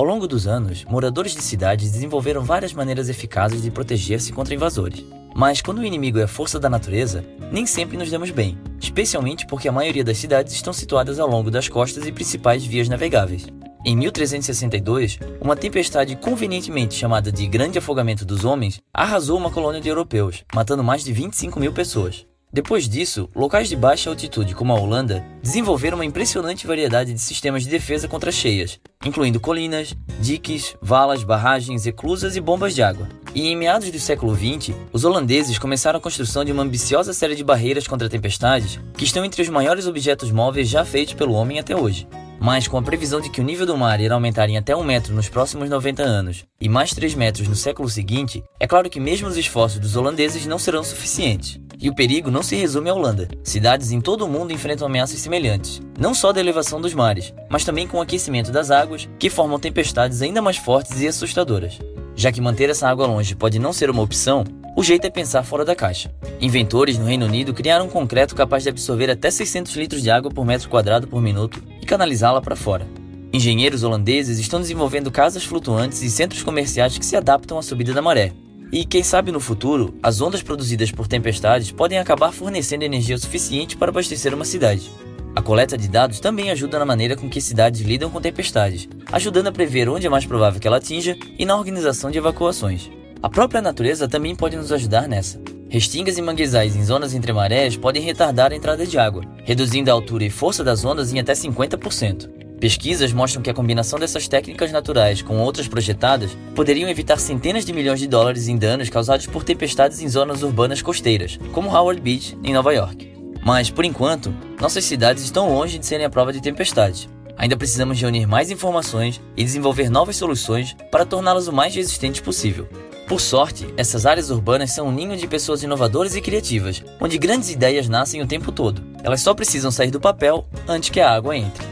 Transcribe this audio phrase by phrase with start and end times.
[0.00, 5.04] Ao longo dos anos, moradores de cidades desenvolveram várias maneiras eficazes de proteger-se contra invasores.
[5.36, 7.22] Mas quando o inimigo é a força da natureza,
[7.52, 11.50] nem sempre nos damos bem, especialmente porque a maioria das cidades estão situadas ao longo
[11.50, 13.46] das costas e principais vias navegáveis.
[13.84, 19.90] Em 1362, uma tempestade convenientemente chamada de Grande Afogamento dos Homens arrasou uma colônia de
[19.90, 22.24] europeus, matando mais de 25 mil pessoas.
[22.52, 27.62] Depois disso, locais de baixa altitude como a Holanda desenvolveram uma impressionante variedade de sistemas
[27.62, 33.08] de defesa contra cheias, incluindo colinas, diques, valas, barragens, eclusas e bombas de água.
[33.32, 37.36] E em meados do século XX, os holandeses começaram a construção de uma ambiciosa série
[37.36, 41.60] de barreiras contra tempestades que estão entre os maiores objetos móveis já feitos pelo homem
[41.60, 42.08] até hoje.
[42.40, 44.82] Mas com a previsão de que o nível do mar irá aumentar em até um
[44.82, 48.98] metro nos próximos 90 anos e mais 3 metros no século seguinte, é claro que
[48.98, 51.60] mesmo os esforços dos holandeses não serão suficientes.
[51.80, 53.26] E o perigo não se resume à Holanda.
[53.42, 57.64] Cidades em todo o mundo enfrentam ameaças semelhantes, não só da elevação dos mares, mas
[57.64, 61.78] também com o aquecimento das águas, que formam tempestades ainda mais fortes e assustadoras.
[62.14, 64.44] Já que manter essa água longe pode não ser uma opção,
[64.76, 66.12] o jeito é pensar fora da caixa.
[66.38, 70.30] Inventores no Reino Unido criaram um concreto capaz de absorver até 600 litros de água
[70.30, 72.86] por metro quadrado por minuto e canalizá-la para fora.
[73.32, 78.02] Engenheiros holandeses estão desenvolvendo casas flutuantes e centros comerciais que se adaptam à subida da
[78.02, 78.32] maré.
[78.72, 83.76] E quem sabe no futuro, as ondas produzidas por tempestades podem acabar fornecendo energia suficiente
[83.76, 84.88] para abastecer uma cidade.
[85.34, 89.48] A coleta de dados também ajuda na maneira com que cidades lidam com tempestades, ajudando
[89.48, 92.88] a prever onde é mais provável que ela atinja e na organização de evacuações.
[93.20, 95.40] A própria natureza também pode nos ajudar nessa.
[95.68, 99.94] Restingas e manguezais em zonas entre marés podem retardar a entrada de água, reduzindo a
[99.94, 102.39] altura e força das ondas em até 50%.
[102.60, 107.72] Pesquisas mostram que a combinação dessas técnicas naturais com outras projetadas poderiam evitar centenas de
[107.72, 112.36] milhões de dólares em danos causados por tempestades em zonas urbanas costeiras, como Howard Beach,
[112.44, 113.10] em Nova York.
[113.42, 117.08] Mas, por enquanto, nossas cidades estão longe de serem a prova de tempestades.
[117.34, 122.68] Ainda precisamos reunir mais informações e desenvolver novas soluções para torná-las o mais resistentes possível.
[123.08, 127.48] Por sorte, essas áreas urbanas são um ninho de pessoas inovadoras e criativas, onde grandes
[127.48, 128.82] ideias nascem o tempo todo.
[129.02, 131.69] Elas só precisam sair do papel antes que a água entre.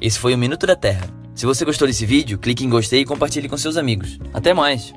[0.00, 1.08] Esse foi o Minuto da Terra.
[1.34, 4.18] Se você gostou desse vídeo, clique em gostei e compartilhe com seus amigos.
[4.32, 4.92] Até mais!